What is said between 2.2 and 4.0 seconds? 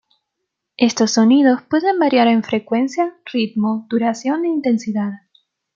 en frecuencia, ritmo,